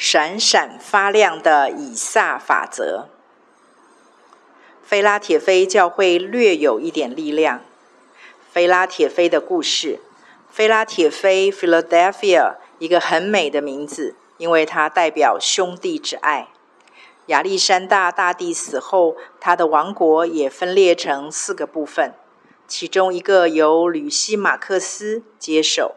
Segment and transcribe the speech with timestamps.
[0.00, 3.08] 闪闪发亮的以撒法则。
[4.80, 7.64] 菲拉铁菲教会略有一点力量。
[8.48, 9.98] 菲拉铁菲的故事。
[10.48, 16.50] 菲拉铁菲 （Philadelphia） 一个很美的名字，因为它代表兄弟之爱。
[17.26, 22.14] 亚历山大大帝死后，他的王国也分裂成四个部分，
[22.68, 25.96] 其中一个由吕西马克斯接手，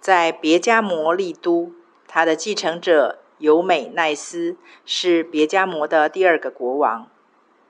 [0.00, 1.72] 在别加摩利都。
[2.12, 7.08] 他的继承者尤美奈斯是别加摩的第二个国王。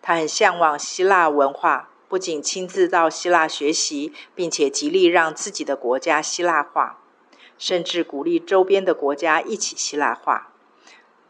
[0.00, 7.00] 他很向往希腊文化，不仅亲自到希腊学习，并且极力让自己的国家希腊化，
[7.58, 10.54] 甚至鼓励周边的国家一起希腊化。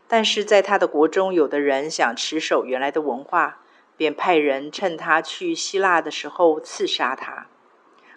[0.06, 3.58] 但是在他的国中，有的人想持守原来的文化，
[3.96, 7.48] 便派人趁他去希腊的时候刺杀他。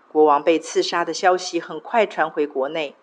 [0.07, 2.95] 国王被刺杀的消息很快传回国内，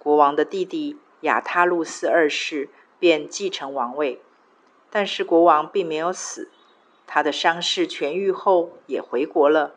[0.00, 0.98] 国王的弟弟。
[1.24, 4.20] 亚他路斯二世便继承王位，
[4.90, 6.50] 但是国王并没有死，
[7.06, 9.74] 他的伤势痊愈后也回国了。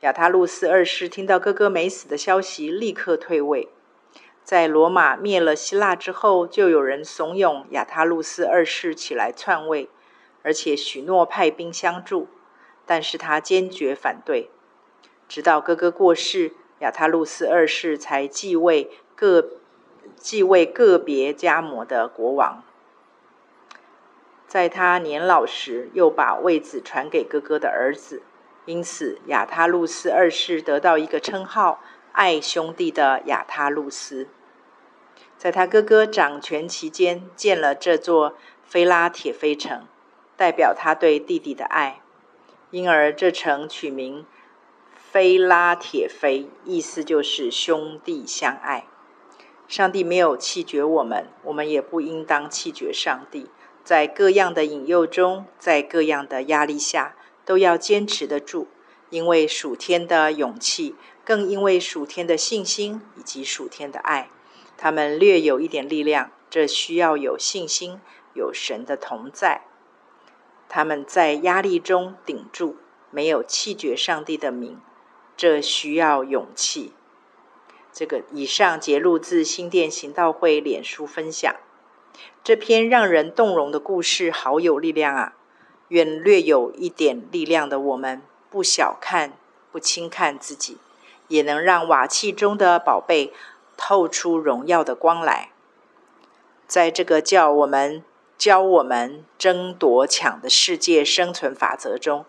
[0.00, 3.68] 亚他路斯二世听到哥哥没死的消息，立刻退位。
[4.42, 9.90] 在罗马灭了希腊之后，就有人怂恿亚他路斯二世起来篡位，
[10.42, 12.28] 而且许诺派兵相助，
[12.86, 14.48] 但是他坚决反对。
[15.28, 19.58] 直到哥哥过世，亚他路斯二世才继位各。
[20.16, 22.62] 继位个别迦摩的国王，
[24.46, 28.22] 在他年老时，又把位子传给哥哥的儿子，
[28.64, 34.28] 因此亚他路斯二世得到一个称号——爱兄弟的亚他路斯。
[35.36, 39.86] 在他哥哥掌权期间，建了这座菲拉铁非城，
[40.36, 42.00] 代表他对弟弟的爱，
[42.70, 44.24] 因而这城取名
[44.94, 48.86] 菲拉铁非，意思就是兄弟相爱。
[49.72, 53.48] 上帝没有弃绝我们，我们也不应当弃绝上帝。
[53.82, 58.68] 在各样的引诱中，在各样的压力下，都要坚持得住，
[59.08, 60.94] 因为属天的勇气，
[61.24, 64.28] 更因为属天的信心以及属天的爱，
[64.76, 66.30] 他们略有一点力量。
[66.50, 67.98] 这需要有信心，
[68.34, 69.62] 有神的同在。
[70.68, 72.76] 他们在压力中顶住，
[73.10, 74.78] 没有弃绝上帝的名。
[75.34, 76.92] 这需要勇气。
[77.92, 81.54] 这个以上节录自新店行道会脸书分享，
[82.42, 85.34] 这篇让人动容的故事好有力量啊！
[85.88, 89.34] 愿略有一点力量的我们，不小看、
[89.70, 90.78] 不轻看自己，
[91.28, 93.30] 也能让瓦器中的宝贝
[93.76, 95.50] 透出荣耀的光来。
[96.66, 98.02] 在这个叫我们
[98.38, 102.24] 教我们争夺抢的世界生存法则中，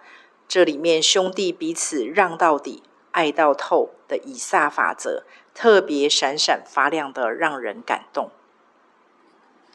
[0.46, 5.24] 这里面兄弟彼此让到底、爱到透的以撒法则。
[5.56, 8.32] 特别闪闪发亮的，让人感动。